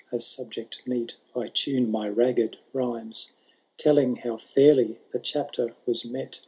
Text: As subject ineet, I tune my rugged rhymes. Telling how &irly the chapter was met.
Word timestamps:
As 0.11 0.25
subject 0.25 0.81
ineet, 0.87 1.13
I 1.35 1.49
tune 1.49 1.91
my 1.91 2.09
rugged 2.09 2.57
rhymes. 2.73 3.33
Telling 3.77 4.15
how 4.15 4.37
&irly 4.37 4.97
the 5.11 5.19
chapter 5.19 5.75
was 5.85 6.03
met. 6.05 6.39